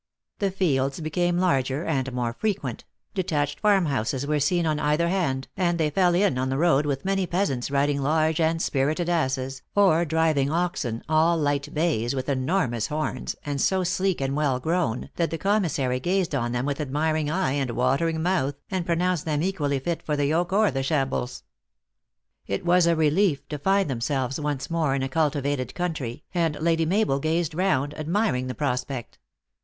[0.39, 5.47] The fields became larger and more frequent; detached farm houses were seen on either hand,
[5.55, 9.61] and they fell in on the road with many peasants riding large and spirited asses,
[9.75, 11.29] or driving 160 THE ACTRESS IN HIGH LIFE.
[11.29, 15.37] oxen all light bays with enormous horns, and so sleek and well grown, that the
[15.37, 19.77] commissary gazed on them with admiring eye and watering mouth, and pronoun ced them equally
[19.77, 21.43] fit for the yoke or the shambles.
[22.47, 26.87] It was a relief to find themselves once more in a cultivated country, and Lady
[26.87, 29.19] Mabel gazed round, ad miring the prospect.